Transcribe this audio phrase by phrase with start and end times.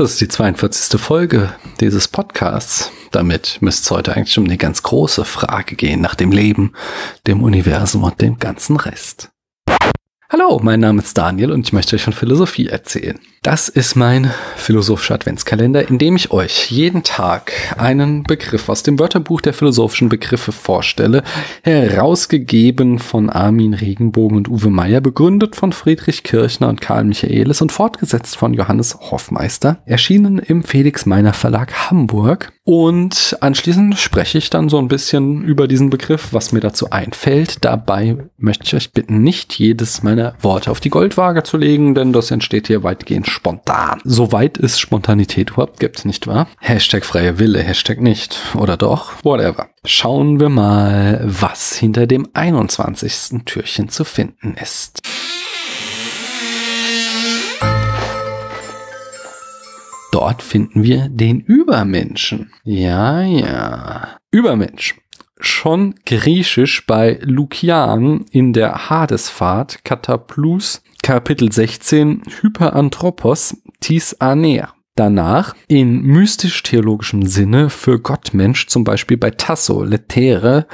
[0.00, 0.98] Das ist die 42.
[0.98, 2.90] Folge dieses Podcasts.
[3.10, 6.72] Damit müsste es heute eigentlich um eine ganz große Frage gehen nach dem Leben,
[7.26, 9.30] dem Universum und dem ganzen Rest.
[10.32, 13.18] Hallo, mein Name ist Daniel und ich möchte euch von Philosophie erzählen.
[13.42, 19.00] Das ist mein philosophischer Adventskalender, in dem ich euch jeden Tag einen Begriff aus dem
[19.00, 21.24] Wörterbuch der philosophischen Begriffe vorstelle,
[21.64, 27.72] herausgegeben von Armin Regenbogen und Uwe Meyer, begründet von Friedrich Kirchner und Karl Michaelis und
[27.72, 34.68] fortgesetzt von Johannes Hoffmeister, erschienen im Felix Meiner Verlag Hamburg und anschließend spreche ich dann
[34.68, 37.64] so ein bisschen über diesen Begriff, was mir dazu einfällt.
[37.64, 42.12] Dabei möchte ich euch bitten, nicht jedes meiner Worte auf die Goldwaage zu legen, denn
[42.12, 44.00] das entsteht hier weitgehend spontan.
[44.04, 46.46] Soweit es Spontanität überhaupt gibt, nicht wahr?
[46.60, 48.38] Hashtag freie Wille, Hashtag nicht.
[48.54, 49.14] Oder doch?
[49.24, 49.70] Whatever.
[49.84, 53.46] Schauen wir mal, was hinter dem 21.
[53.46, 55.02] Türchen zu finden ist.
[60.10, 62.52] Dort finden wir den Übermenschen.
[62.64, 64.08] Ja, ja.
[64.30, 64.96] Übermensch.
[65.38, 74.74] Schon griechisch bei Lukian in der Hadesfahrt, Kataplus, Kapitel 16, Hyperanthropos, tis aner.
[75.00, 80.66] Danach in mystisch-theologischem Sinne für Gottmensch, zum Beispiel bei Tasso, Letere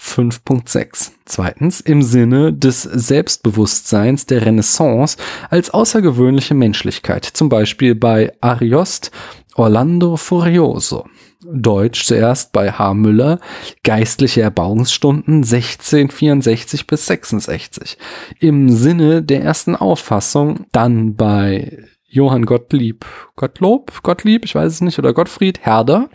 [0.00, 1.10] 5.6.
[1.26, 5.18] Zweitens im Sinne des Selbstbewusstseins der Renaissance
[5.50, 9.10] als außergewöhnliche Menschlichkeit, zum Beispiel bei Ariost,
[9.54, 11.04] Orlando Furioso.
[11.44, 12.94] Deutsch zuerst bei H.
[12.94, 13.38] Müller,
[13.82, 17.98] geistliche Erbauungsstunden 1664 bis 66.
[18.40, 25.00] Im Sinne der ersten Auffassung dann bei Johann Gottlieb, Gottlob, Gottlieb, ich weiß es nicht,
[25.00, 26.10] oder Gottfried Herder,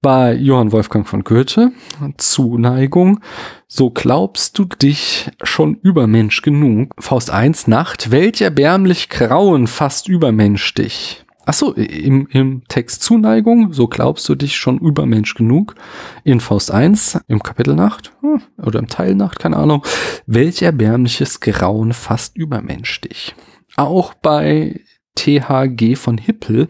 [0.00, 1.70] bei Johann Wolfgang von Goethe,
[2.16, 3.20] Zuneigung,
[3.66, 6.94] so glaubst du dich schon übermensch genug.
[6.98, 11.26] Faust 1 Nacht, welch erbärmlich Grauen fast übermensch dich.
[11.44, 15.74] Achso, im, im Text Zuneigung, so glaubst du dich schon übermensch genug.
[16.24, 19.84] In Faust 1, im Kapitel Nacht, hm, oder im Teil Nacht, keine Ahnung,
[20.24, 23.34] welch erbärmliches Grauen fast übermensch dich.
[23.76, 24.80] Auch bei
[25.18, 26.68] THG von Hippel,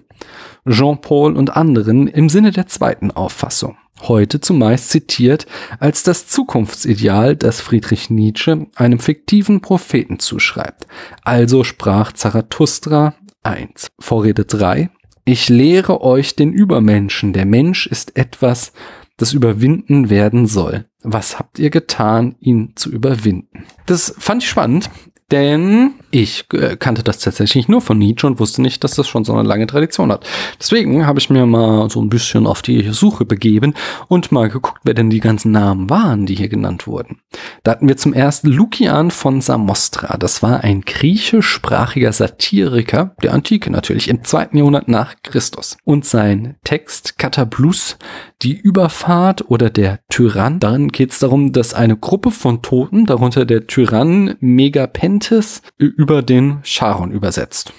[0.66, 3.76] Jean-Paul und anderen im Sinne der zweiten Auffassung.
[4.00, 5.46] Heute zumeist zitiert
[5.80, 10.86] als das Zukunftsideal, das Friedrich Nietzsche einem fiktiven Propheten zuschreibt.
[11.22, 13.88] Also sprach Zarathustra 1.
[13.98, 14.90] Vorrede 3.
[15.24, 17.32] Ich lehre euch den Übermenschen.
[17.32, 18.72] Der Mensch ist etwas,
[19.18, 20.86] das überwinden werden soll.
[21.02, 23.66] Was habt ihr getan, ihn zu überwinden?
[23.86, 24.90] Das fand ich spannend.
[25.30, 29.24] Denn ich äh, kannte das tatsächlich nur von Nietzsche und wusste nicht, dass das schon
[29.24, 30.26] so eine lange Tradition hat.
[30.58, 33.74] Deswegen habe ich mir mal so ein bisschen auf die Suche begeben
[34.08, 37.20] und mal geguckt, wer denn die ganzen Namen waren, die hier genannt wurden.
[37.62, 40.16] Da hatten wir zum ersten Lukian von Samostra.
[40.16, 45.76] Das war ein griechischsprachiger Satiriker der Antike natürlich, im zweiten Jahrhundert nach Christus.
[45.84, 47.98] Und sein Text Katablus,
[48.40, 53.44] die Überfahrt oder der Tyrann, darin geht es darum, dass eine Gruppe von Toten, darunter
[53.44, 57.72] der Tyrann Megapent Atlantis über den Charon übersetzt.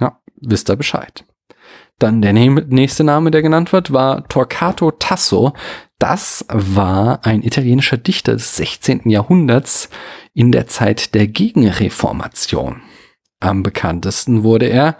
[0.00, 1.24] Ja, wisst ihr Bescheid.
[1.98, 5.52] Dann der nächste Name, der genannt wird, war Torquato Tasso.
[5.98, 9.10] Das war ein italienischer Dichter des 16.
[9.10, 9.90] Jahrhunderts
[10.32, 12.82] in der Zeit der Gegenreformation.
[13.40, 14.96] Am bekanntesten wurde er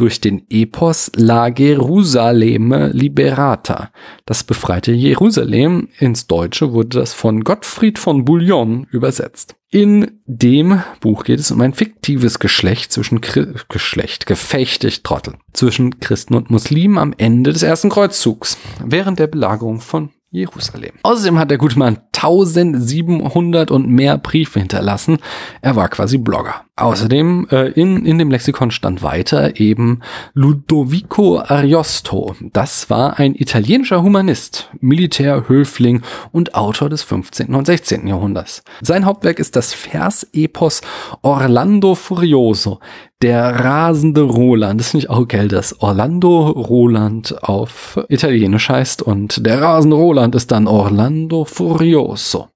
[0.00, 3.90] durch den Epos La Gerusalemme Liberata.
[4.24, 5.88] Das befreite Jerusalem.
[5.98, 9.56] Ins Deutsche wurde das von Gottfried von Bouillon übersetzt.
[9.70, 16.00] In dem Buch geht es um ein fiktives Geschlecht zwischen Chri Geschlecht, Gefecht, Trottel, zwischen
[16.00, 20.92] Christen und Muslimen am Ende des ersten Kreuzzugs, während der Belagerung von Jerusalem.
[21.02, 25.18] Außerdem hat der gute Mann 1700 und mehr Briefe hinterlassen.
[25.62, 26.64] Er war quasi Blogger.
[26.76, 30.00] Außerdem äh, in, in dem Lexikon stand weiter eben
[30.32, 32.34] Ludovico Ariosto.
[32.52, 37.54] Das war ein italienischer Humanist, Militär, Höfling und Autor des 15.
[37.54, 38.06] und 16.
[38.06, 38.62] Jahrhunderts.
[38.80, 40.80] Sein Hauptwerk ist das Versepos
[41.20, 42.80] Orlando Furioso,
[43.22, 44.80] der rasende Roland.
[44.80, 50.34] Das finde ich auch geil, dass Orlando Roland auf Italienisch heißt und der rasende Roland
[50.34, 52.48] ist dann Orlando Furioso.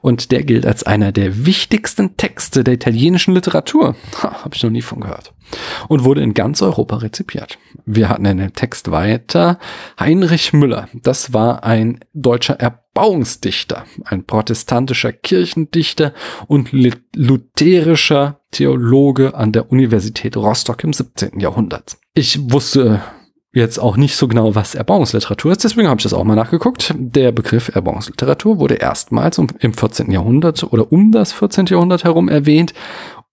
[0.00, 3.96] Und der gilt als einer der wichtigsten Texte der italienischen Literatur.
[4.22, 5.32] Ha, Habe ich noch nie von gehört.
[5.88, 7.58] Und wurde in ganz Europa rezipiert.
[7.86, 9.58] Wir hatten in dem Text weiter
[9.98, 10.88] Heinrich Müller.
[10.92, 12.60] Das war ein deutscher
[12.98, 16.12] Erbauungsdichter, ein protestantischer Kirchendichter
[16.48, 16.70] und
[17.14, 21.38] lutherischer Theologe an der Universität Rostock im 17.
[21.38, 21.96] Jahrhundert.
[22.14, 23.00] Ich wusste
[23.52, 25.62] jetzt auch nicht so genau, was Erbauungsliteratur ist.
[25.62, 26.92] Deswegen habe ich das auch mal nachgeguckt.
[26.98, 30.10] Der Begriff Erbauungsliteratur wurde erstmals im 14.
[30.10, 31.66] Jahrhundert oder um das 14.
[31.66, 32.74] Jahrhundert herum erwähnt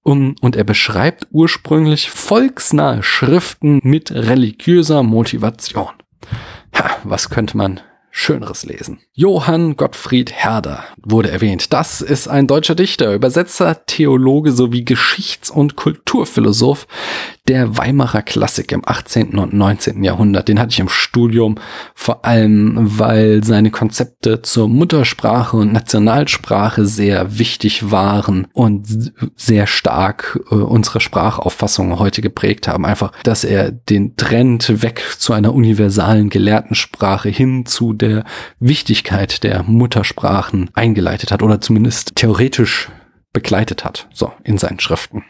[0.04, 5.90] und er beschreibt ursprünglich volksnahe Schriften mit religiöser Motivation.
[6.76, 7.80] Ha, was könnte man
[8.18, 9.00] Schöneres lesen.
[9.12, 11.74] Johann Gottfried Herder wurde erwähnt.
[11.74, 16.88] Das ist ein deutscher Dichter, Übersetzer, Theologe sowie Geschichts- und Kulturphilosoph
[17.50, 19.38] der Weimarer Klassik im 18.
[19.38, 20.04] und 19.
[20.04, 20.48] Jahrhundert.
[20.48, 21.56] Den hatte ich im Studium
[21.94, 30.40] vor allem, weil seine Konzepte zur Muttersprache und Nationalsprache sehr wichtig waren und sehr stark
[30.50, 32.86] äh, unsere Sprachauffassung heute geprägt haben.
[32.86, 38.05] Einfach, dass er den Trend weg zu einer universalen Gelehrtensprache hin zu der
[38.60, 42.90] Wichtigkeit der Muttersprachen eingeleitet hat oder zumindest theoretisch
[43.34, 45.26] begleitet hat, so in seinen Schriften.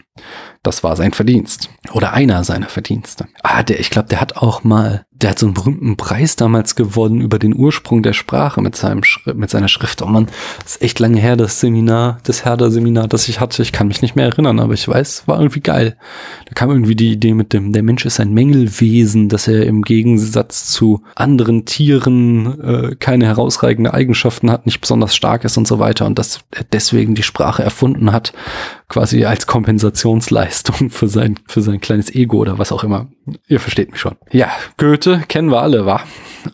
[0.63, 1.69] Das war sein Verdienst.
[1.91, 3.27] Oder einer seiner Verdienste.
[3.43, 6.75] Ah, der, ich glaube, der hat auch mal, der hat so einen berühmten Preis damals
[6.75, 9.01] gewonnen über den Ursprung der Sprache mit seinem
[9.35, 10.01] mit seiner Schrift.
[10.01, 10.25] Oh man,
[10.63, 13.61] das ist echt lange her, das Seminar, das Herder-Seminar, das ich hatte.
[13.61, 15.97] Ich kann mich nicht mehr erinnern, aber ich weiß, war irgendwie geil.
[16.47, 19.83] Da kam irgendwie die Idee mit dem, der Mensch ist ein Mängelwesen, dass er im
[19.83, 25.77] Gegensatz zu anderen Tieren äh, keine herausragende Eigenschaften hat, nicht besonders stark ist und so
[25.77, 28.33] weiter und dass er deswegen die Sprache erfunden hat,
[28.87, 33.07] quasi als Kompensationsleistung für sein, für sein kleines Ego oder was auch immer.
[33.47, 34.15] Ihr versteht mich schon.
[34.31, 36.01] Ja, Goethe kennen wir alle, wa?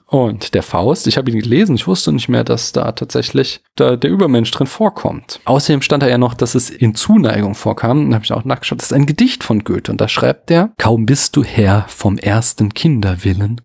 [0.05, 3.97] Und der Faust, ich habe ihn gelesen, ich wusste nicht mehr, dass da tatsächlich da
[3.97, 5.41] der Übermensch drin vorkommt.
[5.45, 8.09] Außerdem stand da ja noch, dass es in Zuneigung vorkam.
[8.09, 8.79] Da habe ich auch nachgeschaut.
[8.79, 12.17] Das ist ein Gedicht von Goethe und da schreibt er, kaum bist du Herr vom
[12.17, 13.61] ersten Kinderwillen,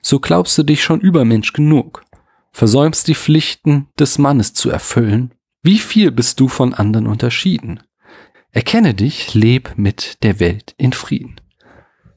[0.00, 2.04] so glaubst du dich schon Übermensch genug,
[2.52, 5.34] versäumst die Pflichten des Mannes zu erfüllen.
[5.62, 7.80] Wie viel bist du von anderen unterschieden?
[8.56, 11.36] Erkenne dich, leb mit der Welt in Frieden.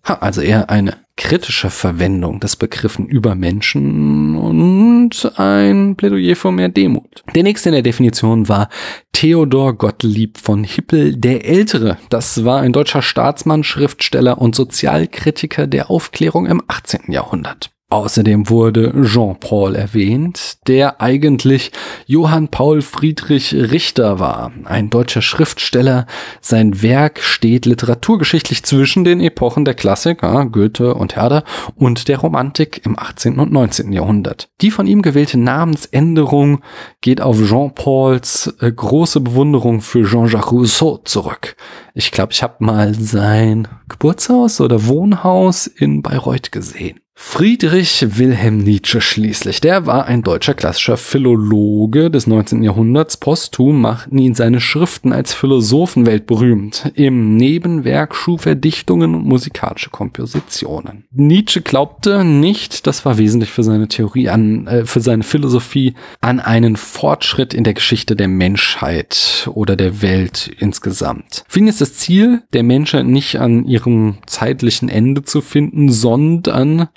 [0.07, 7.25] Ha, also eher eine kritische Verwendung des Begriffen Übermenschen und ein Plädoyer für mehr Demut.
[7.35, 8.69] Der nächste in der Definition war
[9.11, 11.97] Theodor Gottlieb von Hippel der Ältere.
[12.09, 17.11] Das war ein deutscher Staatsmann, Schriftsteller und Sozialkritiker der Aufklärung im 18.
[17.11, 17.69] Jahrhundert.
[17.91, 21.71] Außerdem wurde Jean-Paul erwähnt, der eigentlich
[22.05, 26.05] Johann Paul Friedrich Richter war, ein deutscher Schriftsteller.
[26.39, 30.21] Sein Werk steht literaturgeschichtlich zwischen den Epochen der Klassik,
[30.51, 31.43] Goethe und Herder,
[31.73, 33.39] und der Romantik im 18.
[33.39, 33.91] und 19.
[33.91, 34.49] Jahrhundert.
[34.61, 36.61] Die von ihm gewählte Namensänderung
[37.01, 41.55] geht auf Jean-Pauls äh, große Bewunderung für Jean-Jacques Rousseau zurück.
[41.95, 46.99] Ich glaube, ich habe mal sein Geburtshaus oder Wohnhaus in Bayreuth gesehen.
[47.21, 52.63] Friedrich Wilhelm Nietzsche schließlich, der war ein deutscher klassischer Philologe des 19.
[52.63, 53.17] Jahrhunderts.
[53.17, 56.91] Posthum machten ihn seine Schriften als Philosophen weltberühmt.
[56.95, 61.05] Im Nebenwerk schuf er Dichtungen und musikalische Kompositionen.
[61.11, 66.39] Nietzsche glaubte nicht, das war wesentlich für seine Theorie an, äh, für seine Philosophie, an
[66.39, 71.43] einen Fortschritt in der Geschichte der Menschheit oder der Welt insgesamt.
[71.47, 76.87] Für ihn ist das Ziel der Menschheit nicht an ihrem zeitlichen Ende zu finden, sondern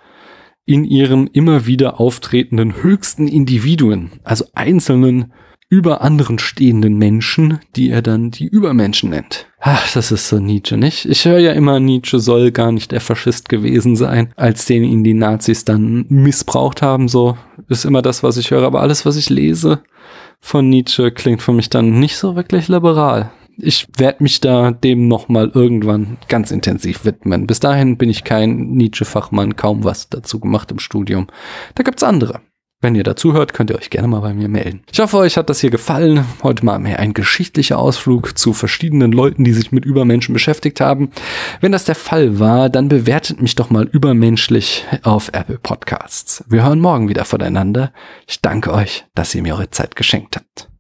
[0.73, 5.33] in ihren immer wieder auftretenden höchsten Individuen, also einzelnen
[5.69, 9.47] über anderen stehenden Menschen, die er dann die Übermenschen nennt.
[9.61, 11.07] Ach, das ist so Nietzsche, nicht?
[11.07, 15.05] Ich höre ja immer, Nietzsche soll gar nicht der Faschist gewesen sein, als den ihn
[15.05, 17.37] die Nazis dann missbraucht haben, so
[17.69, 18.65] ist immer das, was ich höre.
[18.65, 19.81] Aber alles, was ich lese
[20.41, 25.09] von Nietzsche, klingt für mich dann nicht so wirklich liberal ich werde mich da dem
[25.09, 27.47] nochmal irgendwann ganz intensiv widmen.
[27.47, 31.27] Bis dahin bin ich kein Nietzsche-Fachmann, kaum was dazu gemacht im Studium.
[31.75, 32.41] Da gibt's andere.
[32.83, 34.83] Wenn ihr dazu hört, könnt ihr euch gerne mal bei mir melden.
[34.91, 36.25] Ich hoffe, euch hat das hier gefallen.
[36.43, 41.13] Heute mal mehr ein geschichtlicher Ausflug zu verschiedenen Leuten, die sich mit Übermenschen beschäftigt haben.
[41.61, 46.45] Wenn das der Fall war, dann bewertet mich doch mal übermenschlich auf Apple Podcasts.
[46.49, 47.93] Wir hören morgen wieder voneinander.
[48.27, 50.72] Ich danke euch, dass ihr mir eure Zeit geschenkt habt.